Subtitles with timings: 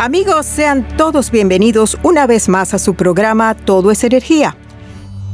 [0.00, 4.56] Amigos, sean todos bienvenidos una vez más a su programa Todo es Energía.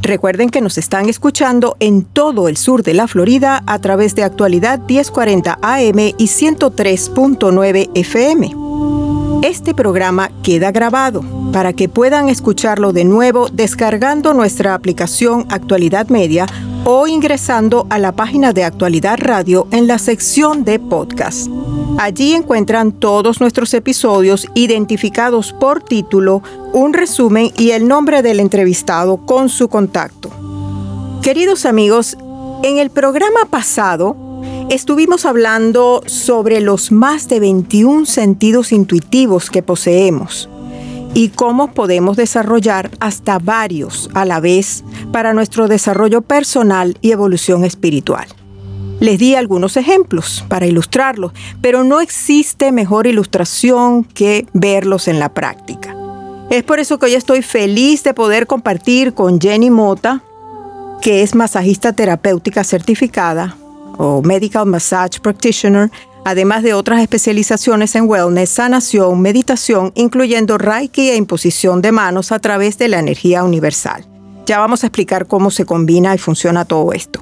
[0.00, 4.22] Recuerden que nos están escuchando en todo el sur de la Florida a través de
[4.22, 8.54] actualidad 1040 AM y 103.9 FM.
[9.46, 16.46] Este programa queda grabado para que puedan escucharlo de nuevo descargando nuestra aplicación Actualidad Media
[16.86, 21.50] o ingresando a la página de Actualidad Radio en la sección de podcast.
[21.98, 29.18] Allí encuentran todos nuestros episodios identificados por título, un resumen y el nombre del entrevistado
[29.18, 30.30] con su contacto.
[31.22, 32.16] Queridos amigos,
[32.62, 34.16] en el programa pasado
[34.70, 40.48] estuvimos hablando sobre los más de 21 sentidos intuitivos que poseemos
[41.14, 47.64] y cómo podemos desarrollar hasta varios a la vez para nuestro desarrollo personal y evolución
[47.64, 48.27] espiritual.
[49.00, 55.28] Les di algunos ejemplos para ilustrarlos, pero no existe mejor ilustración que verlos en la
[55.28, 55.94] práctica.
[56.50, 60.22] Es por eso que hoy estoy feliz de poder compartir con Jenny Mota,
[61.00, 63.56] que es masajista terapéutica certificada
[63.98, 65.90] o Medical Massage Practitioner,
[66.24, 72.38] además de otras especializaciones en wellness, sanación, meditación, incluyendo Reiki e imposición de manos a
[72.38, 74.06] través de la energía universal.
[74.46, 77.20] Ya vamos a explicar cómo se combina y funciona todo esto.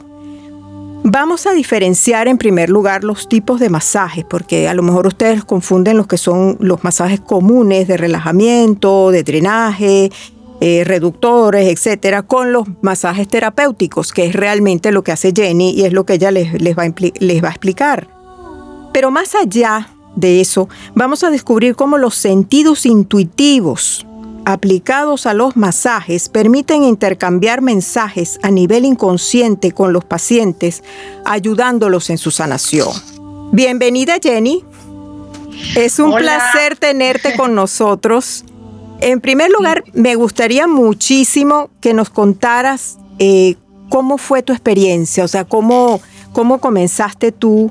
[1.04, 5.44] Vamos a diferenciar en primer lugar los tipos de masajes, porque a lo mejor ustedes
[5.44, 10.12] confunden los que son los masajes comunes de relajamiento, de drenaje,
[10.60, 15.86] eh, reductores, etcétera, con los masajes terapéuticos, que es realmente lo que hace Jenny y
[15.86, 18.06] es lo que ella les, les va a explicar.
[18.92, 24.06] Pero más allá de eso, vamos a descubrir cómo los sentidos intuitivos
[24.44, 30.82] aplicados a los masajes permiten intercambiar mensajes a nivel inconsciente con los pacientes,
[31.24, 32.90] ayudándolos en su sanación.
[33.52, 34.64] Bienvenida Jenny.
[35.76, 38.44] Es un placer tenerte con nosotros.
[39.00, 43.56] En primer lugar, me gustaría muchísimo que nos contaras eh,
[43.88, 46.00] cómo fue tu experiencia, o sea, cómo,
[46.32, 47.70] cómo comenzaste tú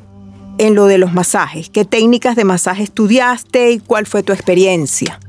[0.57, 5.19] en lo de los masajes, qué técnicas de masaje estudiaste y cuál fue tu experiencia.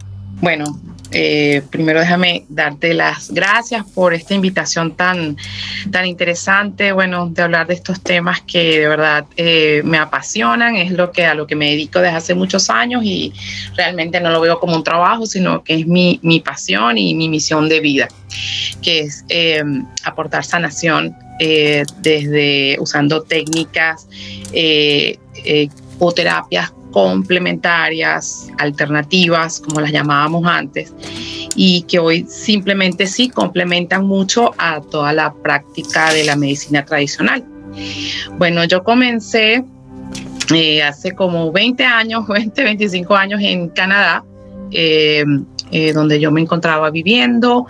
[0.40, 0.78] Bueno,
[1.12, 5.36] eh, primero déjame darte las gracias por esta invitación tan,
[5.90, 10.90] tan interesante, bueno, de hablar de estos temas que de verdad eh, me apasionan, es
[10.90, 13.32] lo que a lo que me dedico desde hace muchos años y
[13.76, 17.28] realmente no lo veo como un trabajo, sino que es mi, mi pasión y mi
[17.28, 18.08] misión de vida,
[18.80, 19.62] que es eh,
[20.04, 21.16] aportar sanación
[22.02, 24.06] desde usando técnicas
[25.98, 30.94] o terapias complementarias, alternativas, como las llamábamos antes,
[31.56, 37.44] y que hoy simplemente sí complementan mucho a toda la práctica de la medicina tradicional.
[38.38, 39.64] Bueno, yo comencé
[40.54, 44.24] eh, hace como 20 años, 20, 25 años en Canadá,
[44.70, 45.24] eh,
[45.70, 47.66] eh, donde yo me encontraba viviendo.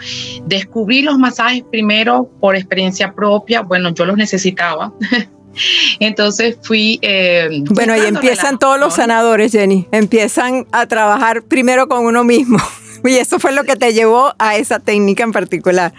[0.47, 4.93] Descubrí los masajes primero por experiencia propia, bueno, yo los necesitaba.
[6.01, 6.99] Entonces fui...
[7.03, 9.87] Eh, bueno, y empiezan todos los sanadores, Jenny.
[9.93, 12.59] Empiezan a trabajar primero con uno mismo.
[13.05, 15.93] Y eso fue lo que te llevó a esa técnica en particular.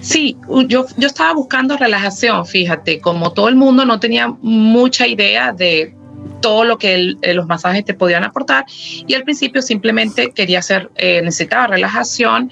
[0.00, 0.36] Sí,
[0.68, 5.94] yo, yo estaba buscando relajación, fíjate, como todo el mundo no tenía mucha idea de
[6.40, 10.90] todo lo que eh, los masajes te podían aportar y al principio simplemente quería hacer,
[10.96, 12.50] eh, necesitaba relajación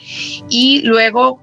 [0.48, 1.42] y luego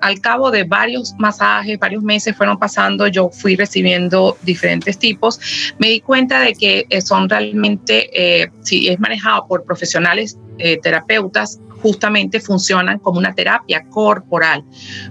[0.00, 5.40] al cabo de varios masajes, varios meses fueron pasando, yo fui recibiendo diferentes tipos,
[5.78, 10.78] me di cuenta de que eh, son realmente, eh, si es manejado por profesionales eh,
[10.82, 14.64] terapeutas, justamente funcionan como una terapia corporal.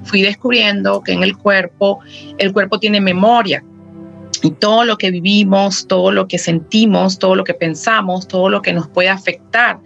[0.04, 2.00] Fui descubriendo que en el cuerpo,
[2.38, 3.64] el cuerpo tiene memoria
[4.44, 8.62] y todo lo que vivimos, todo lo que sentimos, todo lo que pensamos, todo lo
[8.62, 9.80] que nos puede afectar,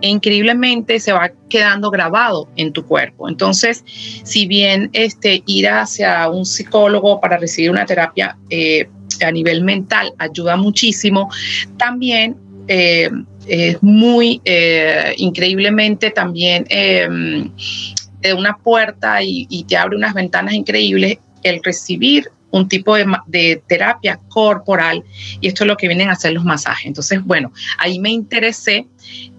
[0.00, 3.28] e increíblemente se va quedando grabado en tu cuerpo.
[3.28, 8.88] Entonces, si bien este, ir hacia un psicólogo para recibir una terapia eh,
[9.24, 11.28] a nivel mental ayuda muchísimo,
[11.76, 12.36] también
[12.68, 13.10] eh,
[13.46, 21.62] es muy eh, increíblemente también de una puerta y te abre unas ventanas increíbles el
[21.62, 25.04] recibir un tipo de, terapia corporal
[25.40, 26.86] y esto es lo que vienen a hacer los masajes.
[26.86, 28.86] Entonces, bueno, ahí me interesé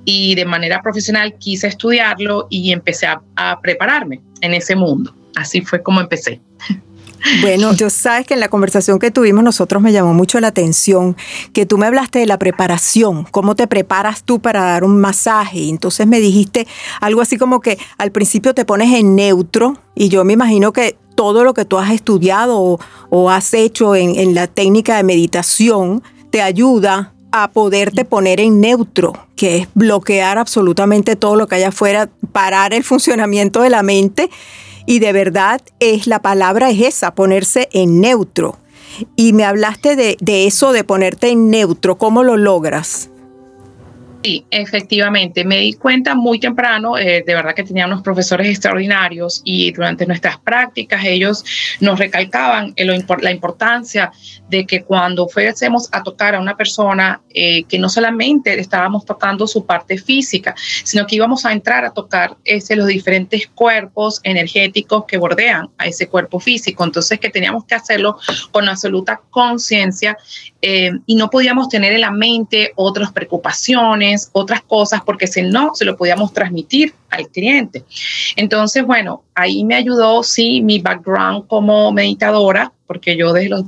[0.05, 5.13] y de manera profesional quise estudiarlo y empecé a, prepararme en ese mundo.
[5.35, 6.41] Así fue como empecé.
[7.41, 11.17] Bueno, yo sabes que en la conversación que tuvimos nosotros me llamó mucho la atención
[11.51, 15.67] que tú me hablaste de la preparación, cómo te preparas tú para dar un masaje.
[15.67, 16.65] Entonces me dijiste
[17.01, 20.95] algo así como que al principio te pones en neutro y yo me imagino que
[21.19, 22.79] todo lo que tú has estudiado
[23.09, 29.11] o, has hecho en, la técnica de meditación te ayuda a poderte poner en neutro,
[29.35, 34.29] que es bloquear absolutamente todo lo que haya afuera, parar el funcionamiento de la mente.
[34.85, 38.55] Y de verdad es la palabra es esa, ponerse en neutro.
[39.17, 41.97] Y me hablaste de, de eso, de ponerte en neutro.
[41.97, 43.09] ¿Cómo lo logras?
[44.21, 45.45] Sí, efectivamente.
[45.45, 50.05] Me di cuenta muy temprano, eh, de verdad que tenía unos profesores extraordinarios y durante
[50.05, 51.45] nuestras prácticas ellos
[51.79, 54.11] nos recalcaban la importancia
[54.49, 59.47] de que cuando fuésemos a tocar a una persona, eh, que no solamente estábamos tocando
[59.47, 65.05] su parte física, sino que íbamos a entrar a tocar ese, los diferentes cuerpos energéticos
[65.05, 66.83] que bordean a ese cuerpo físico.
[66.83, 68.17] Entonces que teníamos que hacerlo
[68.51, 70.17] con absoluta conciencia
[70.61, 75.73] eh, y no podíamos tener en la mente otras preocupaciones, otras cosas, porque si no,
[75.73, 77.85] se lo podíamos transmitir al cliente.
[78.35, 83.63] Entonces, bueno, ahí me ayudó, sí, mi background como meditadora, porque yo desde los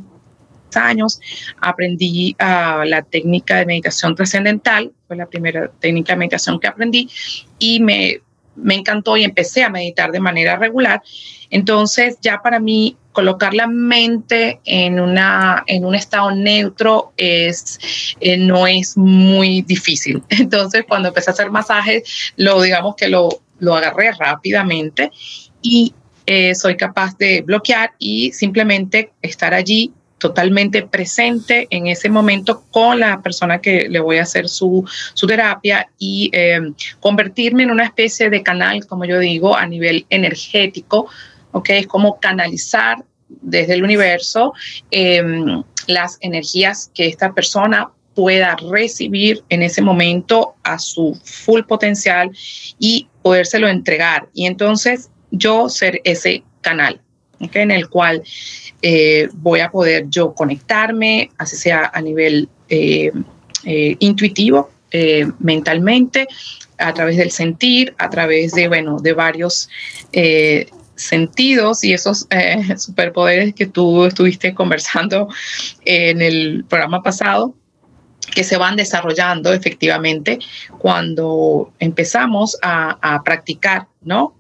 [0.76, 1.20] años
[1.60, 7.10] aprendí uh, la técnica de meditación trascendental, fue la primera técnica de meditación que aprendí
[7.60, 8.22] y me,
[8.56, 11.02] me encantó y empecé a meditar de manera regular.
[11.50, 17.80] Entonces, ya para mí colocar la mente en, una, en un estado neutro es,
[18.20, 20.24] eh, no es muy difícil.
[20.30, 23.30] Entonces, cuando empecé a hacer masajes, lo digamos que lo,
[23.60, 25.12] lo agarré rápidamente
[25.62, 25.94] y
[26.26, 33.00] eh, soy capaz de bloquear y simplemente estar allí totalmente presente en ese momento con
[33.00, 36.60] la persona que le voy a hacer su, su terapia y eh,
[37.00, 41.08] convertirme en una especie de canal, como yo digo, a nivel energético
[41.52, 41.70] ¿ok?
[41.70, 43.04] Es como canalizar
[43.42, 44.54] desde el universo
[44.92, 52.32] em, las energías que esta persona pueda recibir en ese momento a su full potencial
[52.78, 54.28] y podérselo entregar.
[54.34, 57.02] Y entonces yo ser ese canal,
[57.40, 57.56] ¿ok?
[57.56, 58.22] En el cual
[58.82, 63.12] eh, voy a poder yo conectarme, así sea a nivel eh,
[63.66, 64.70] eh, intuitivo,
[65.40, 66.28] mentalmente,
[66.78, 69.70] a través del sentir, a través de, bueno, de varios
[71.02, 75.28] sentidos y esos eh, superpoderes que tú estuviste conversando
[75.86, 77.56] en el programa pasado,
[78.34, 80.40] que se van desarrollando efectivamente
[80.78, 84.36] cuando empezamos a, practicar, ¿no?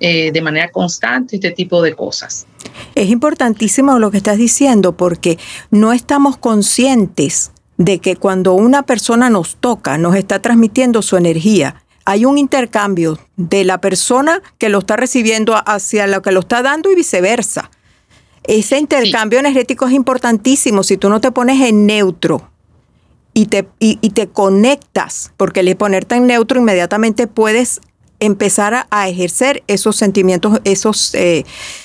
[0.00, 2.46] Eh, de manera constante este tipo de cosas.
[2.94, 5.38] Es importantísimo lo que estás diciendo porque
[5.70, 11.83] no estamos conscientes de que cuando una persona nos toca, nos está transmitiendo su energía
[12.04, 16.62] hay un intercambio de la persona que lo está recibiendo hacia lo que lo está
[16.62, 17.70] dando y viceversa.
[18.44, 20.82] Ese intercambio energético es importantísimo.
[20.82, 22.50] Si tú no te pones en neutro
[23.32, 27.80] y te, y, te conectas, porque el ponerte en neutro inmediatamente puedes
[28.20, 31.44] empezar a, ejercer esos sentimientos, esos eh,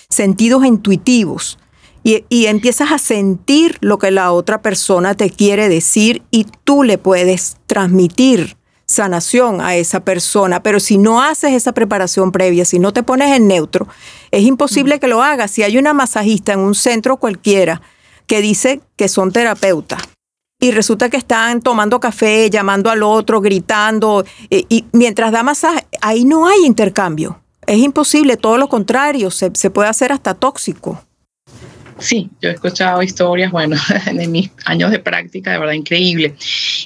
[0.10, 1.58] sentidos intuitivos.
[2.04, 6.84] Y, y, empiezas a sentir lo que la otra persona te quiere decir y tú
[6.84, 8.59] le puedes transmitir
[8.90, 10.64] sanación a esa persona.
[10.64, 13.88] Pero si no haces esa preparación previa, si no te pones en neutro,
[14.32, 15.52] es imposible que lo hagas.
[15.52, 17.82] Si hay una masajista en un centro cualquiera
[18.26, 20.02] que dice que son terapeutas
[20.60, 25.86] y resulta que están tomando café, llamando al otro, gritando, y, y mientras da masaje,
[26.02, 27.40] ahí no hay intercambio.
[27.68, 31.02] Es imposible, todo lo contrario, se, se puede hacer hasta tóxico.
[32.00, 33.78] Sí, yo he escuchado historias, bueno,
[34.14, 36.36] de mis años de práctica, de verdad increíble.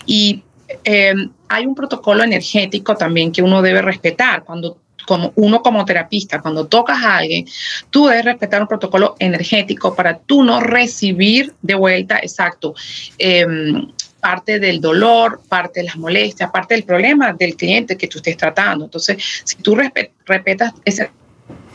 [0.05, 0.43] Y
[0.84, 1.13] eh,
[1.48, 6.68] hay un protocolo energético también que uno debe respetar cuando como uno como terapista, cuando
[6.68, 7.46] tocas a alguien,
[7.89, 12.74] tú debes respetar un protocolo energético para tú no recibir de vuelta, exacto,
[13.18, 18.20] em, parte del dolor, parte de las molestias, parte del problema del cliente que tú
[18.20, 18.86] estés tratando.
[18.86, 21.10] Entonces, si tú respetas ese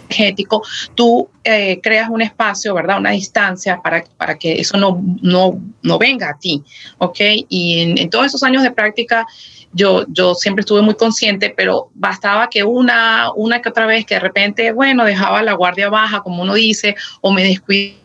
[0.08, 0.62] energético,
[0.94, 2.98] tú eh, creas un espacio, ¿verdad?
[2.98, 6.62] Una distancia para, para que eso no, no, no venga a ti,
[6.98, 7.18] ¿ok?
[7.48, 9.26] Y en, en todos esos años de práctica,
[9.72, 14.14] yo, yo siempre estuve muy consciente, pero bastaba que una, una que otra vez que
[14.14, 17.96] de repente, bueno, dejaba la guardia baja, como uno dice, o me descuidé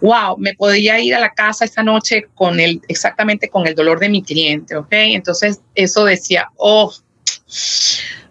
[0.00, 3.98] wow, me podía ir a la casa esta noche con el, exactamente con el dolor
[3.98, 4.88] de mi cliente, ¿ok?
[4.90, 6.90] Entonces eso decía, oh,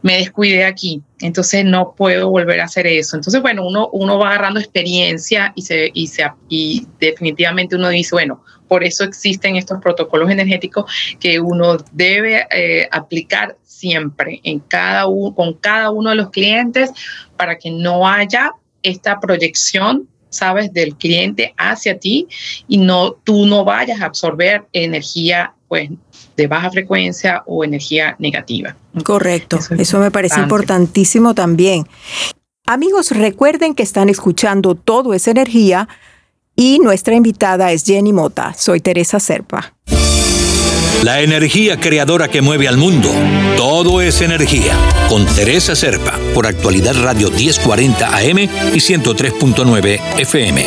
[0.01, 3.15] me descuidé aquí, entonces no puedo volver a hacer eso.
[3.15, 8.15] Entonces, bueno, uno, uno va agarrando experiencia y, se, y, se, y definitivamente uno dice,
[8.15, 15.05] bueno, por eso existen estos protocolos energéticos que uno debe eh, aplicar siempre en cada
[15.35, 16.91] con cada uno de los clientes
[17.37, 22.27] para que no haya esta proyección sabes del cliente hacia ti
[22.67, 25.89] y no tú no vayas a absorber energía pues
[26.37, 28.75] de baja frecuencia o energía negativa.
[29.03, 31.85] Correcto, eso, me parece importantísimo también.
[32.65, 35.89] Amigos, recuerden que están escuchando Todo es Energía
[36.55, 38.53] y nuestra invitada es Jenny Mota.
[38.53, 39.73] Soy Teresa Serpa.
[41.03, 43.09] La energía creadora que mueve al mundo.
[43.55, 44.73] Todo es energía.
[45.09, 50.65] Con Teresa Serpa, por actualidad Radio 1040 AM y 103.9 FM.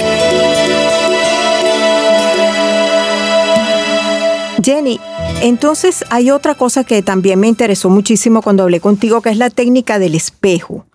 [4.63, 5.01] Jenny,
[5.41, 9.51] entonces hay otra cosa que también me interesó muchísimo cuando hablé contigo, que es la
[9.51, 10.87] técnica del espejo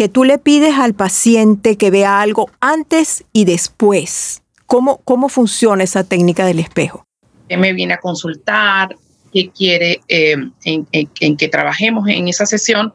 [0.00, 4.42] que tú le pides al paciente que vea algo antes y después.
[4.64, 7.04] ¿Cómo, cómo funciona esa técnica del espejo?
[7.50, 8.96] Que me viene a consultar,
[9.30, 12.94] que quiere eh, en, que trabajemos en esa sesión.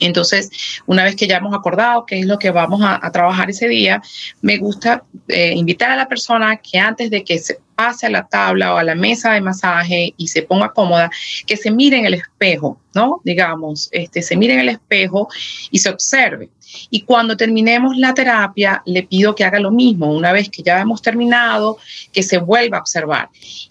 [0.00, 0.50] Entonces,
[0.86, 4.02] una vez que ya hemos acordado qué es lo que vamos a, trabajar ese día,
[4.42, 8.26] me gusta eh, invitar a la persona que antes de que se pase a la
[8.26, 11.10] tabla o a la mesa de masaje y se ponga cómoda,
[11.46, 13.20] que se mire en el espejo, ¿no?
[13.24, 15.28] Digamos, este, se mire en el espejo
[15.70, 16.48] y se observe.
[16.90, 20.12] Y cuando terminemos la terapia, le pido que haga lo mismo.
[20.12, 21.78] Una vez que ya hemos terminado,
[22.12, 23.28] que se vuelva a observar.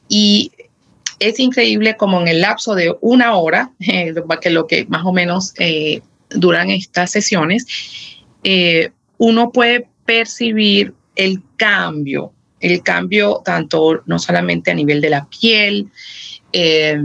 [0.08, 0.52] Y
[1.20, 5.12] es increíble como en el lapso de una hora, eh, que lo que más o
[5.12, 7.66] menos eh, duran estas sesiones,
[8.44, 15.28] eh, uno puede percibir el cambio el cambio tanto no solamente a nivel de la
[15.30, 15.92] piel,
[16.54, 17.00] eh,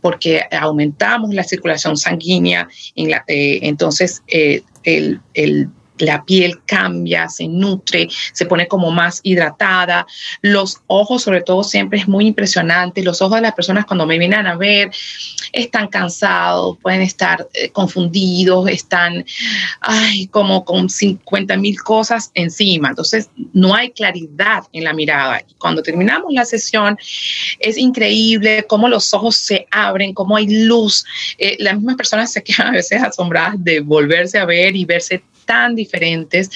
[0.00, 5.68] porque aumentamos la circulación sanguínea, eh, entonces el, el
[5.98, 10.06] la piel cambia, se nutre, se pone como más hidratada.
[10.42, 13.02] Los ojos, sobre todo, siempre es muy impresionante.
[13.02, 14.90] Los ojos de las personas cuando me vienen a ver
[15.52, 19.24] están cansados, pueden estar eh, confundidos, están
[19.80, 22.88] ay, como con 50 mil cosas encima.
[22.88, 25.42] Entonces, no hay claridad en la mirada.
[25.48, 26.98] Y cuando terminamos la sesión,
[27.58, 31.04] es increíble cómo los ojos se abren, cómo hay luz.
[31.38, 35.22] Eh, las mismas personas se quedan a veces asombradas de volverse a ver y verse
[35.46, 36.50] tan diferentes,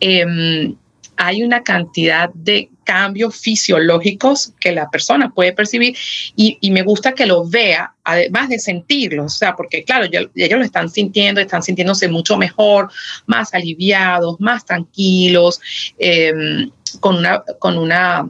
[0.00, 0.74] em,
[1.16, 5.96] hay una cantidad de cambios fisiológicos que la persona puede percibir
[6.34, 10.64] y, me gusta que lo vea, además de sentirlo, o sea, porque claro, ellos lo
[10.64, 12.90] están sintiendo, están sintiéndose mucho mejor,
[13.26, 15.60] más aliviados, más tranquilos,
[15.98, 16.70] em,
[17.00, 18.28] con una, con una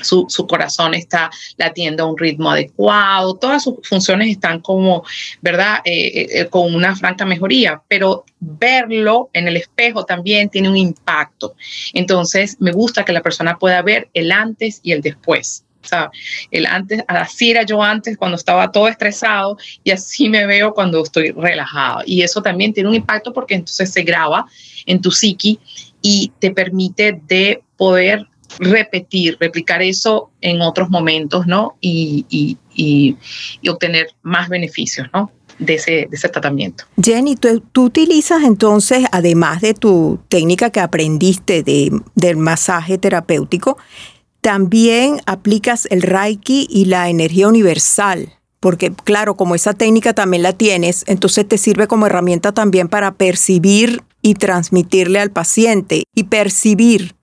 [0.00, 5.04] su, corazón está latiendo a un ritmo adecuado, todas sus funciones están como,
[5.40, 10.68] ¿verdad?, eh, eh, eh, con una franca mejoría, pero verlo en el espejo también tiene
[10.68, 11.54] un impacto.
[11.92, 15.64] Entonces, me gusta que la persona pueda ver el antes y el después.
[15.82, 16.12] Sea,
[16.52, 21.02] el antes, así era yo antes cuando estaba todo estresado y así me veo cuando
[21.02, 22.02] estoy relajado.
[22.06, 24.46] Y eso también tiene un impacto porque entonces se graba
[24.86, 25.58] en tu psiqui
[26.00, 28.28] y te permite de poder
[28.58, 31.76] repetir, replicar eso en otros momentos, ¿no?
[31.80, 33.16] Y, y,
[33.68, 35.30] obtener más beneficios, ¿no?
[35.58, 36.84] De ese, de ese tratamiento.
[37.00, 43.76] Jenny, ¿tú, utilizas entonces, además de tu técnica que aprendiste de, del masaje terapéutico,
[44.40, 48.32] también aplicas el Reiki y la energía universal
[48.62, 53.14] porque claro, como esa técnica también la tienes, entonces te sirve como herramienta también para
[53.14, 57.16] percibir y transmitirle al paciente y percibir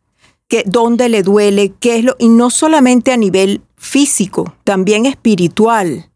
[0.49, 6.09] que, dónde le duele, qué es lo, y no solamente a nivel físico, también espiritual.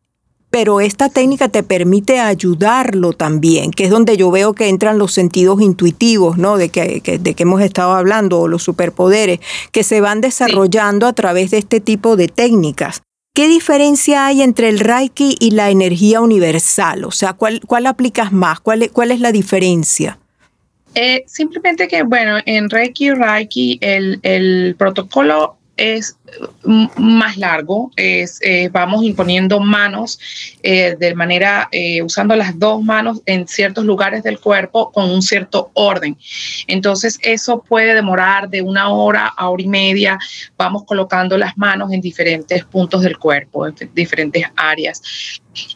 [0.50, 5.14] Pero esta técnica te permite ayudarlo también, que es donde yo veo que entran los
[5.14, 6.58] sentidos intuitivos, ¿no?
[6.58, 9.40] De que, de que hemos estado hablando, o los superpoderes,
[9.72, 13.02] que se van desarrollando a través de este tipo de técnicas.
[13.36, 17.04] ¿Qué diferencia hay entre el Reiki y la energía universal?
[17.06, 18.60] O sea, ¿cuál, cuál aplicas más?
[18.60, 20.20] ¿Cuál, ¿Cuál es la diferencia?
[20.96, 26.18] Eh, simplemente que, bueno, en Reiki, Reiki, el, el protocolo es
[26.66, 30.20] más largo, es, eh, vamos imponiendo manos
[30.62, 35.22] eh, de manera, eh, usando las dos manos en ciertos lugares del cuerpo con un
[35.22, 36.18] cierto orden.
[36.68, 40.20] Entonces, eso puede demorar de una hora a hora y media.
[40.58, 45.02] Vamos colocando las manos en diferentes puntos del cuerpo, en diferentes áreas.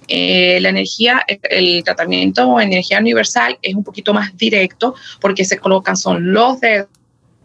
[0.08, 6.34] la energía, el tratamiento energía universal es un poquito más directo porque se colocan son
[6.34, 6.88] los dedos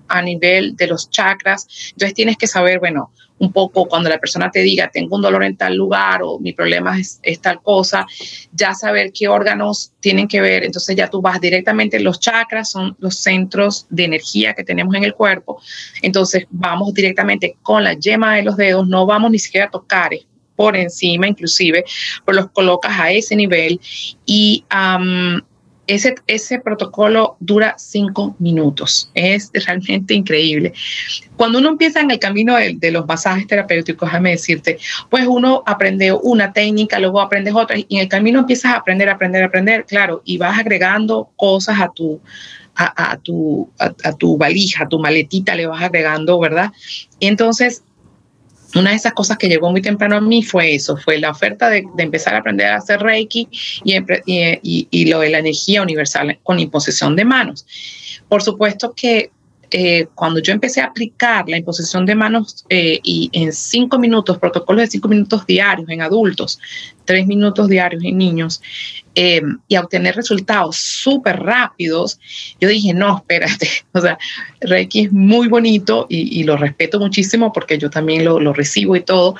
[0.08, 1.66] a nivel de los chakras.
[1.92, 5.42] Entonces tienes que saber, bueno, un poco cuando la persona te diga, tengo un dolor
[5.42, 8.06] en tal lugar o mi problema es, tal cosa,
[8.52, 10.62] ya saber qué órganos tienen que ver.
[10.62, 15.02] Entonces ya tú vas directamente, los chakras son los centros de energía que tenemos en
[15.02, 15.60] el cuerpo.
[16.02, 20.12] Entonces vamos directamente con la yema de los dedos, no vamos ni siquiera a tocar,
[20.54, 21.82] por encima inclusive,
[22.24, 23.80] pero los colocas a ese nivel
[24.26, 24.64] y
[25.86, 29.10] ese, ese protocolo dura cinco minutos.
[29.14, 30.72] Es realmente increíble.
[31.36, 34.78] Cuando uno empieza en el camino de, los masajes terapéuticos, déjame decirte,
[35.10, 39.08] pues uno aprende una técnica, luego aprendes otra y en el camino empiezas a aprender,
[39.08, 42.20] aprender, aprender, claro, y vas agregando cosas a tu,
[42.74, 46.72] a, tu, a, tu valija, a tu maletita, le vas agregando, ¿verdad?
[47.18, 47.82] Y entonces
[48.74, 51.68] una de esas cosas que llegó muy temprano a mí fue eso, fue la oferta
[51.68, 53.48] de, empezar a aprender a hacer Reiki
[53.84, 57.66] y, y, y, lo de la energía universal con imposición de manos.
[58.28, 59.30] Por supuesto que
[59.74, 64.36] eh, cuando yo empecé a aplicar la imposición de manos eh, y en cinco minutos,
[64.36, 66.58] protocolos de cinco minutos diarios en adultos,
[67.06, 68.60] tres minutos diarios en niños,
[69.14, 72.20] eh, y a obtener resultados súper rápidos,
[72.60, 74.18] yo dije, no, espérate, o sea,
[74.60, 79.00] Reiki es muy bonito y, lo respeto muchísimo porque yo también lo, lo recibo y
[79.00, 79.36] todo,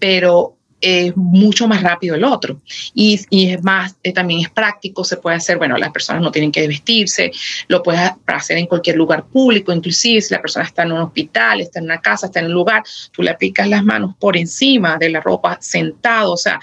[0.00, 2.60] pero es mucho más rápido el otro.
[2.94, 6.30] Y, y es más, eh, también es práctico, se puede hacer, bueno, las personas no
[6.30, 7.30] tienen que vestirse,
[7.68, 11.60] lo puedes hacer en cualquier lugar público, inclusive si la persona está en un hospital,
[11.60, 12.82] está en una casa, está en un lugar,
[13.12, 16.60] tú le aplicas las manos por encima de la ropa sentado, o sea,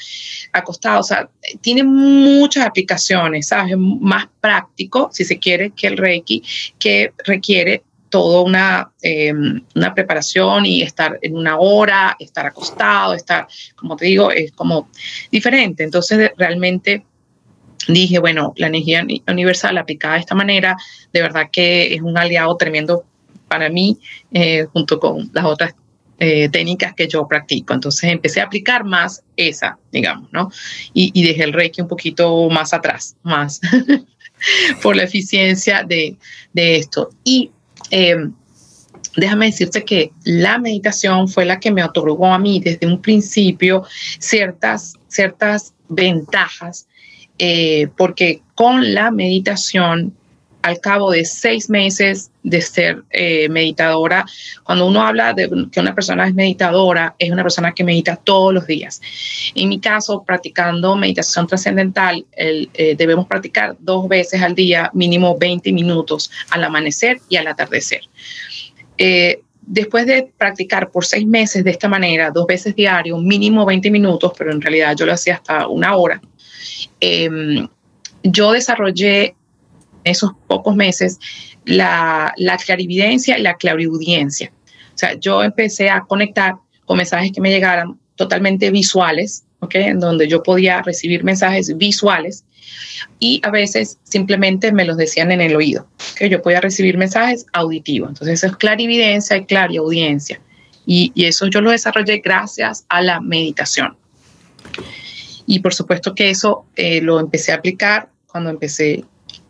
[0.51, 1.29] acostado, o sea,
[1.61, 3.75] tiene muchas aplicaciones, ¿sabes?
[3.77, 6.43] Más práctico, si se quiere, que el Reiki,
[6.79, 7.83] que requiere
[8.15, 13.45] toda una, em, una preparación y estar en una hora, estar acostado, estar,
[13.75, 14.89] como te digo, es como
[15.29, 15.83] diferente.
[15.83, 17.03] Entonces, realmente
[17.89, 20.77] dije, bueno, la energía universal aplicada de esta manera,
[21.11, 23.03] de verdad que es un aliado tremendo
[23.49, 23.99] para mí,
[24.31, 25.75] eh, junto con las otras
[26.17, 27.73] eh, técnicas que yo practico.
[27.73, 30.49] Entonces empecé a aplicar más esa, digamos, ¿no?
[30.93, 33.59] Y, y dejé el Reiki un poquito más atrás, más
[34.81, 36.15] por la eficiencia de,
[36.53, 37.09] de esto.
[37.25, 37.51] Y
[37.97, 38.33] Em,
[39.15, 43.85] déjame decirte que la meditación fue la que me otorgó a mí desde un principio
[44.19, 46.87] ciertas, ciertas ventajas,
[47.39, 50.13] eh, porque con la meditación,
[50.65, 54.25] al cabo de seis meses de ser eh, meditadora,
[54.63, 58.51] cuando uno habla de que una persona es meditadora, es una persona que medita todos
[58.51, 58.99] los días.
[59.53, 65.71] En mi caso, practicando meditación trascendental, eh, debemos practicar dos veces al día, mínimo 20
[65.71, 68.01] minutos, al amanecer y al atardecer.
[68.97, 73.91] Eh, después de practicar por seis meses de esta manera, dos veces diario, mínimo 20
[73.91, 76.19] minutos, pero en realidad yo lo hacía hasta una hora,
[76.99, 77.67] em,
[78.23, 79.35] yo desarrollé
[80.05, 81.19] esos pocos meses
[81.65, 84.51] la, la clarividencia y la clariaudiencia.
[84.93, 89.75] O sea, yo empecé a conectar con mensajes que me llegaran totalmente visuales, ¿ok?
[89.75, 92.45] En donde yo podía recibir mensajes visuales
[93.19, 97.45] y a veces simplemente me los decían en el oído, que yo podía recibir mensajes
[97.51, 98.09] auditivos.
[98.09, 100.39] Entonces, eso es clarividencia y clariaudiencia.
[100.85, 103.97] Y, y eso yo lo desarrollé gracias a la meditación.
[105.47, 109.05] Y por supuesto que eso eh, lo empecé a aplicar cuando empecé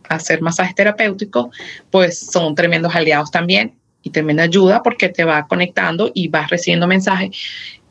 [0.09, 1.47] hacer masajes terapéuticos,
[1.91, 6.87] pues son tremendos aliados también y tremenda ayuda porque te va conectando y vas recibiendo
[6.87, 7.35] mensajes.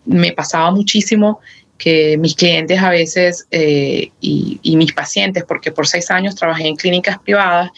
[0.04, 1.40] Me pasaba muchísimo
[1.76, 6.76] que mis clientes a veces eh, y, mis pacientes, porque por seis años trabajé en
[6.76, 7.70] clínicas privadas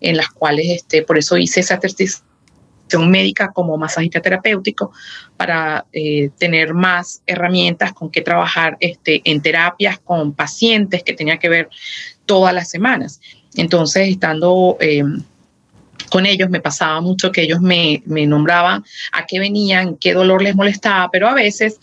[0.00, 2.24] en las cuales, este, por eso hice esa certificación
[3.10, 4.92] médica como masajista terapéutico
[5.36, 11.38] para eh, tener más herramientas con que trabajar este, en terapias con pacientes que tenía
[11.38, 11.68] que ver
[12.26, 13.20] todas las semanas.
[13.56, 15.22] Entonces, estando em,
[16.10, 20.42] con ellos, me pasaba mucho que ellos me, me nombraban a qué venían, qué dolor
[20.42, 21.80] les molestaba, pero a veces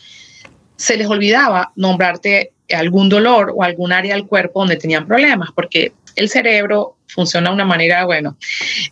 [0.75, 5.93] se les olvidaba nombrarte algún dolor o algún área del cuerpo donde tenían problemas, porque
[6.15, 8.37] el cerebro funciona de una manera, bueno,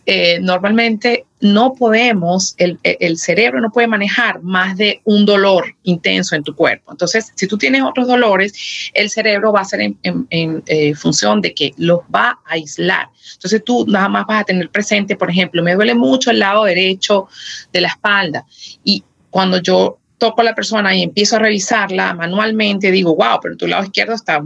[0.04, 6.36] eh, normalmente no podemos, el, el, cerebro no puede manejar más de un dolor intenso
[6.36, 6.92] en tu cuerpo.
[6.92, 11.40] Entonces, si tú tienes otros dolores, el cerebro va a ser en, en, eh, función
[11.40, 13.08] de que los va a aislar.
[13.34, 16.64] Entonces, tú nada más vas a tener presente, por ejemplo, me duele mucho el lado
[16.64, 17.28] derecho
[17.72, 18.44] de la espalda
[18.84, 23.56] y cuando yo toco a la persona y empiezo a revisarla manualmente, digo, wow, pero
[23.56, 24.42] tu lado izquierdo está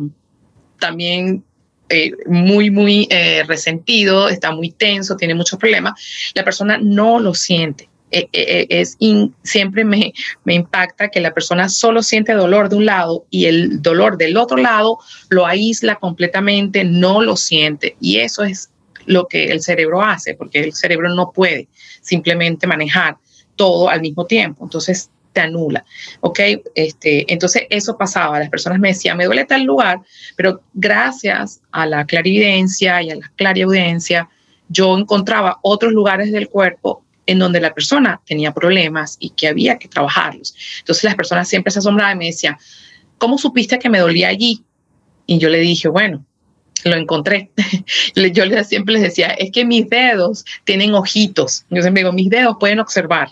[0.78, 1.42] también
[1.88, 5.92] eh, muy, muy eh, resentido, está muy tenso, tiene muchos problemas,
[6.34, 7.88] la persona no lo siente.
[8.10, 8.96] Eh, es
[9.42, 10.12] siempre me,
[10.44, 14.36] me impacta que la persona solo siente dolor de un lado y el dolor del
[14.36, 14.98] otro lado
[15.30, 17.96] lo aísla completamente, no lo siente.
[18.00, 18.70] Y eso es
[19.06, 21.68] lo que el cerebro hace, porque el cerebro no puede
[22.02, 23.16] simplemente manejar
[23.56, 24.64] todo al mismo tiempo.
[24.64, 25.84] Entonces te anula,
[26.20, 26.40] ¿ok?
[26.74, 30.00] Este, entonces eso pasaba, las personas me decían, me duele tal lugar,
[30.36, 34.30] pero gracias a la clarividencia y a la clariaudiencia,
[34.68, 39.78] yo encontraba otros lugares del cuerpo en donde la persona tenía problemas y que había
[39.78, 40.54] que trabajarlos.
[40.78, 42.56] Entonces las personas siempre se asombraban y me decían,
[43.18, 44.62] ¿cómo supiste que me dolía allí?
[45.26, 46.24] Y yo le dije, bueno,
[46.84, 47.50] lo encontré.
[48.14, 51.64] yo siempre les decía, es que mis dedos tienen ojitos.
[51.70, 53.30] Yo siempre digo, mis dedos pueden observar.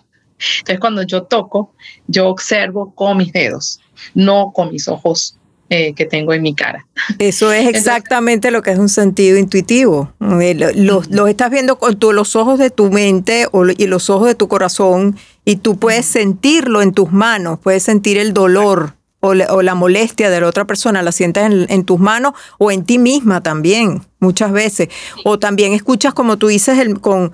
[0.58, 1.74] Entonces, cuando yo toco,
[2.06, 3.80] yo observo con mis dedos,
[4.14, 5.36] no con mis ojos
[5.74, 6.86] eh, que tengo en mi cara.
[7.18, 10.12] Eso es exactamente lo que es un sentido intuitivo.
[10.40, 13.46] Eh, los, estás viendo con los ojos de tu mente
[13.78, 18.18] y los ojos de tu corazón y tú puedes sentirlo en tus manos, puedes sentir
[18.18, 22.70] el dolor o, la molestia de la otra persona, la sientes en, tus manos o
[22.70, 24.88] en ti misma también, muchas veces.
[25.24, 27.32] O también escuchas, como tú dices, el, con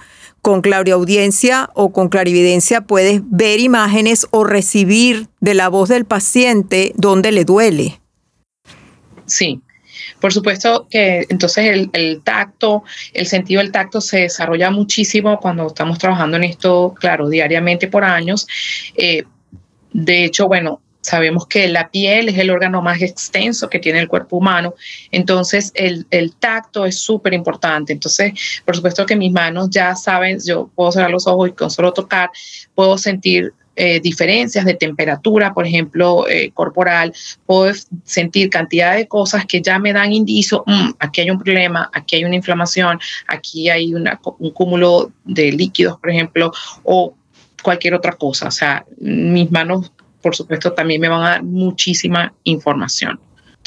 [0.48, 6.94] con clariaudiencia o con clarividencia puedes ver imágenes o recibir de la voz del paciente
[6.96, 8.00] donde le duele.
[9.26, 9.60] Sí,
[10.18, 12.82] por supuesto que entonces el, tacto,
[13.12, 18.02] el sentido del tacto se desarrolla muchísimo cuando estamos trabajando en esto, claro, diariamente por
[18.02, 18.46] años.
[18.96, 19.24] Eh,
[19.92, 24.08] de hecho, bueno, Sabemos que la piel es el órgano más extenso que tiene el
[24.08, 24.74] cuerpo humano,
[25.10, 26.04] entonces el,
[26.38, 27.94] tacto es súper importante.
[27.94, 28.32] Entonces,
[28.66, 31.94] por supuesto que mis manos ya saben, yo puedo cerrar los ojos y con solo
[31.94, 32.28] tocar
[32.74, 37.14] puedo sentir eh, diferencias de temperatura, por ejemplo, eh, corporal,
[37.46, 37.72] puedo
[38.04, 42.16] sentir cantidad de cosas que ya me dan indicio, mm, aquí hay un problema, aquí
[42.16, 47.14] hay una inflamación, aquí hay un cúmulo de líquidos, por ejemplo, o
[47.62, 48.48] cualquier otra cosa.
[48.48, 49.92] O sea, mis manos
[50.22, 53.20] por supuesto, también me van a dar muchísima información.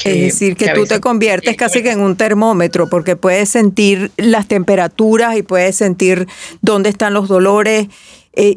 [0.04, 4.48] es decir, que, tú te conviertes casi que en un termómetro porque puedes sentir las
[4.48, 6.26] temperaturas y puedes sentir
[6.60, 7.88] dónde están los dolores.
[8.32, 8.56] Eh,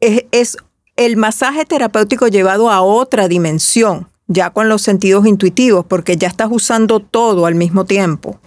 [0.00, 0.56] eh, es,
[0.96, 6.48] el masaje terapéutico llevado a otra dimensión, ya con los sentidos intuitivos, porque ya estás
[6.50, 8.40] usando todo al mismo tiempo.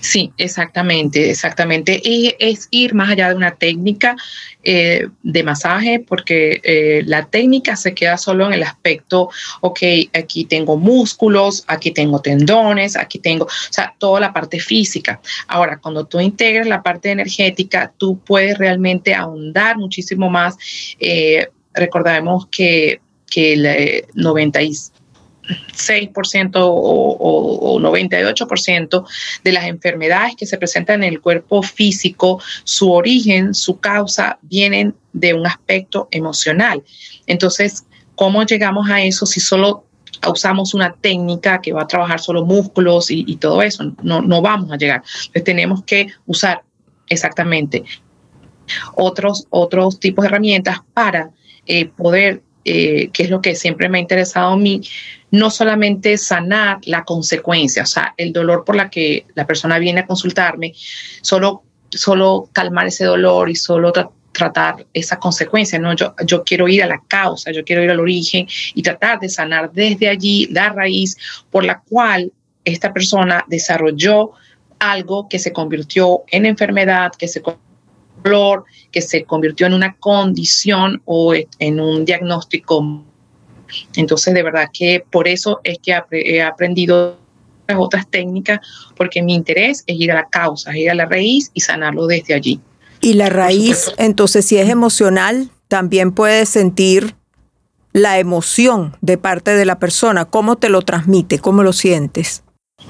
[0.00, 2.00] Sí, exactamente, exactamente.
[2.02, 4.16] Y es ir más allá de una técnica
[4.62, 9.80] eh, de masaje, porque eh, la técnica se queda solo en el aspecto, ok,
[10.14, 15.20] aquí tengo músculos, aquí tengo tendones, aquí tengo, o sea, toda la parte física.
[15.46, 20.56] Ahora, cuando tú integras la parte energética, tú puedes realmente ahondar muchísimo más.
[20.98, 23.00] Eh, recordemos que,
[23.30, 24.92] que el 96
[25.48, 29.04] 6% o, o, 98%
[29.44, 34.94] de las enfermedades que se presentan en el cuerpo físico, su origen, su causa, vienen
[35.12, 36.82] de un aspecto emocional.
[37.26, 37.84] Entonces,
[38.14, 39.84] ¿cómo llegamos a eso si solo
[40.26, 43.94] usamos una técnica que va a trabajar solo músculos y, todo eso?
[44.02, 45.02] No, no vamos a llegar.
[45.18, 46.62] Entonces, tenemos que usar
[47.08, 47.84] exactamente
[48.94, 51.30] otros, otros tipos de herramientas para
[51.66, 54.82] eh, poder eh, que es lo que siempre me ha interesado a mí,
[55.30, 60.00] no solamente sanar la consecuencia, o sea, el dolor por la que la persona viene
[60.00, 60.72] a consultarme,
[61.20, 63.92] solo, solo calmar ese dolor y solo
[64.32, 65.94] tratar esa consecuencia, ¿no?
[65.94, 69.28] Yo, yo quiero ir a la causa, yo quiero ir al origen y tratar de
[69.28, 71.16] sanar desde allí la raíz
[71.50, 72.32] por la cual
[72.64, 74.32] esta persona desarrolló
[74.78, 77.42] algo que se convirtió en enfermedad, que se
[78.22, 83.04] dolor que se convirtió en una condición o en un diagnóstico.
[83.96, 87.18] Entonces, de verdad que por eso es que he aprendido
[87.76, 88.60] otras técnicas,
[88.96, 92.34] porque mi interés es ir a la causa, ir a la raíz y sanarlo desde
[92.34, 92.60] allí.
[93.00, 97.14] Y la raíz, entonces, si es emocional, también puedes sentir
[97.92, 100.24] la emoción de parte de la persona.
[100.24, 101.38] ¿Cómo te lo transmite?
[101.38, 102.42] ¿Cómo lo sientes?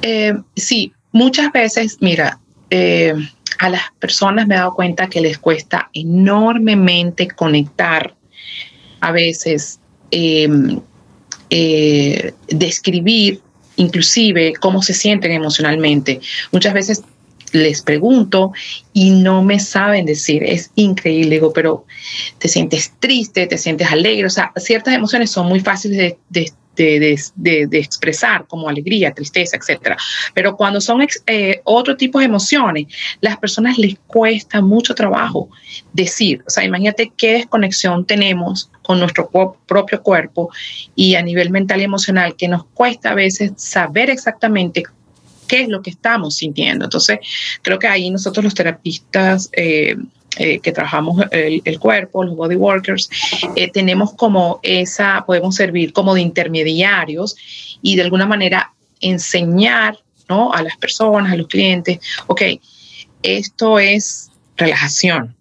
[0.02, 3.14] Eh, sí, muchas veces, mira, eh,
[3.58, 8.14] a las personas me he dado cuenta que les cuesta enormemente conectar
[9.00, 9.80] a veces,
[10.10, 10.58] eh,
[12.48, 13.40] describir
[13.76, 16.20] inclusive cómo se sienten emocionalmente.
[16.52, 17.02] Muchas veces
[17.52, 18.52] les pregunto
[18.92, 21.86] y no me saben decir, es increíble, digo, pero
[22.38, 26.52] te sientes triste, te sientes alegre, o sea, ciertas emociones son muy fáciles de, de,
[26.78, 29.96] expresar, como alegría, tristeza, etc.
[30.34, 32.86] Pero cuando son eh, otro tipo de emociones,
[33.20, 35.48] las personas les cuesta mucho trabajo
[35.92, 39.30] decir, o sea, imagínate qué desconexión tenemos con nuestro
[39.66, 40.50] propio cuerpo
[40.94, 44.84] y a nivel mental y emocional, que nos cuesta a veces saber exactamente
[45.48, 46.84] qué es lo que estamos sintiendo.
[46.84, 47.18] Entonces,
[47.62, 49.96] creo que ahí nosotros los terapistas eh,
[50.38, 53.10] eh, que trabajamos el, cuerpo, los body workers,
[53.56, 57.36] eh, tenemos como esa, podemos servir como de intermediarios
[57.82, 59.98] y de alguna manera enseñar
[60.28, 60.52] ¿no?
[60.52, 62.42] a las personas, a los clientes, ok,
[63.22, 65.34] esto es relajación,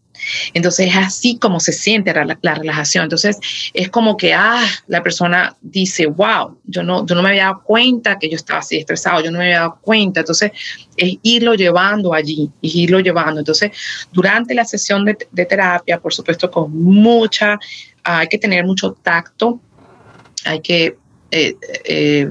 [0.54, 3.04] entonces es así como se siente la, relajación.
[3.04, 3.38] Entonces
[3.74, 7.64] es como que, ah, la persona dice, wow, yo no, yo no me había dado
[7.64, 10.22] cuenta que yo estaba así estresado, yo no me había dado cuenta.
[10.22, 10.52] Entonces
[10.96, 13.40] es irlo llevando allí, y irlo llevando.
[13.40, 13.72] Entonces
[14.12, 17.60] durante la sesión de, de terapia, por supuesto, con mucha,
[18.04, 19.60] hay que tener mucho tacto,
[20.46, 20.98] hay que
[21.32, 22.30] eh, eh,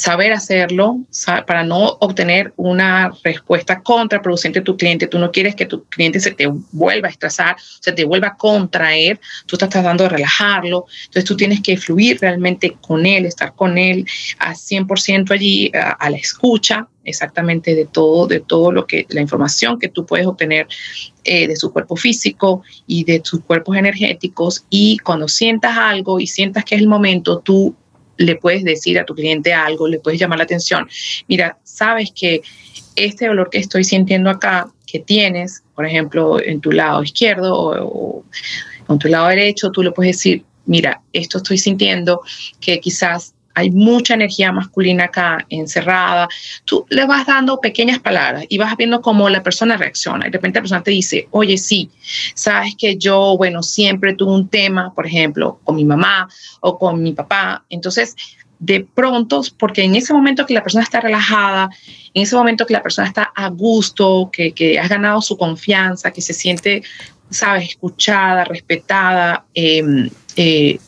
[0.00, 0.98] saber hacerlo
[1.46, 5.06] para no obtener una respuesta contraproducente a tu cliente.
[5.06, 8.36] Tú no quieres que tu cliente se te vuelva a estresar, se te vuelva a
[8.36, 13.54] contraer, tú estás tratando de relajarlo, entonces tú tienes que fluir realmente con él, estar
[13.54, 14.06] con él
[14.38, 19.78] a 100% allí, a, la escucha exactamente de todo, de todo lo que, la información
[19.78, 20.66] que tú puedes obtener
[21.24, 24.64] eh, de su cuerpo físico y de sus cuerpos energéticos.
[24.70, 27.74] Y cuando sientas algo y sientas que es el momento, tú
[28.20, 30.86] le puedes decir a tu cliente algo, le puedes llamar la atención.
[31.26, 32.42] Mira, sabes que
[32.94, 38.24] este dolor que estoy sintiendo acá, que tienes, por ejemplo, en tu lado izquierdo o,
[38.88, 42.20] en tu lado derecho, tú le puedes decir, mira, esto estoy sintiendo
[42.60, 46.28] que quizás hay mucha energía masculina acá encerrada,
[46.64, 50.26] tú le vas dando pequeñas palabras y vas viendo cómo la persona reacciona.
[50.26, 51.90] Y de repente la persona te dice, oye, sí,
[52.34, 56.28] sabes que yo, bueno, siempre tuve un tema, por ejemplo, con mi mamá
[56.60, 57.64] o con mi papá.
[57.68, 58.16] Entonces,
[58.58, 61.70] de pronto, porque en ese momento que la persona está relajada,
[62.14, 66.10] en ese momento que la persona está a gusto, que, que has ganado su confianza,
[66.10, 66.82] que se siente,
[67.30, 70.78] sabes, escuchada, respetada, em, eh,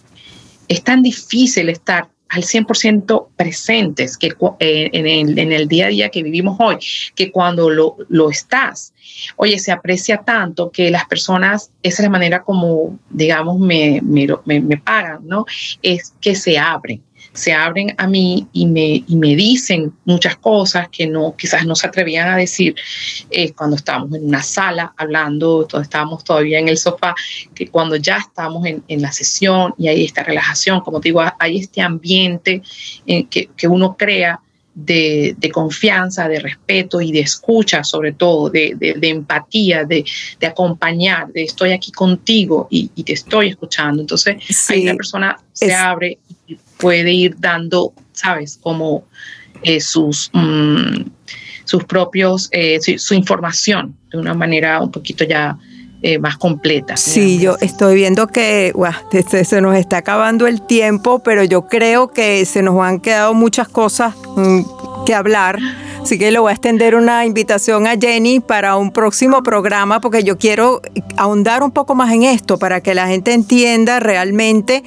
[0.68, 6.22] es tan difícil estar al 100% presentes que, eh, en, el, día a día que
[6.22, 6.78] vivimos hoy,
[7.14, 8.94] que cuando lo, lo estás,
[9.36, 14.26] oye, se aprecia tanto que las personas, esa es la manera como, digamos, me, me,
[14.46, 15.44] me pagan, ¿no?
[15.82, 20.88] Es que se abren se abren a mí y me, y me dicen muchas cosas
[20.90, 22.74] que no, quizás no se atrevían a decir
[23.30, 27.14] eh, cuando estábamos en una sala hablando, estábamos todavía en el sofá,
[27.54, 31.22] que cuando ya estamos en, en la sesión y hay esta relajación, como te digo,
[31.38, 32.62] hay este ambiente
[33.06, 34.40] eh, que, que uno crea
[34.74, 40.04] de, confianza, de respeto y de escucha, sobre todo, de, empatía, de,
[40.46, 44.00] acompañar, de estoy aquí contigo y, te estoy escuchando.
[44.00, 44.36] Entonces,
[44.70, 46.18] ahí la persona se abre
[46.82, 48.58] puede ir dando, ¿sabes?
[48.60, 49.04] Como
[49.62, 51.04] eh, sus, mm,
[51.64, 55.56] sus propios, eh, su, información de una manera un poquito ya
[56.02, 56.96] eh, más completa.
[56.96, 58.72] Sí, yo estoy viendo que
[59.44, 63.68] se nos está acabando el tiempo, pero yo creo que se nos han quedado muchas
[63.68, 64.62] cosas mm,
[65.06, 65.60] que hablar.
[66.02, 70.24] Así que le voy a extender una invitación a Jenny para un próximo programa porque
[70.24, 70.82] yo quiero
[71.16, 74.82] ahondar un poco más en esto para que la gente entienda realmente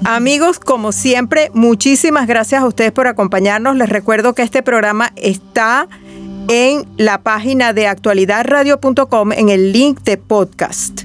[0.06, 3.76] Amigos, como siempre, muchísimas gracias a ustedes por acompañarnos.
[3.76, 5.88] Les recuerdo que este programa está
[6.48, 11.04] en la página de actualidadradio.com en el link de podcast.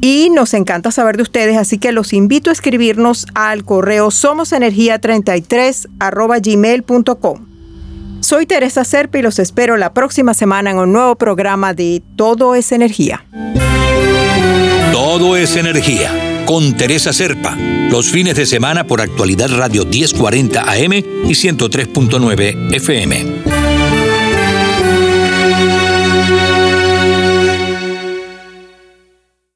[0.00, 5.88] Y nos encanta saber de ustedes, así que los invito a escribirnos al correo somosenergia33
[6.42, 7.46] gmail.com.
[8.20, 12.54] Soy Teresa Serpa y los espero la próxima semana en un nuevo programa de Todo
[12.54, 13.24] es Energía.
[14.92, 17.56] Todo es Energía con Teresa Serpa,
[17.90, 23.89] los fines de semana por actualidad Radio 1040 AM y 103.9 FM.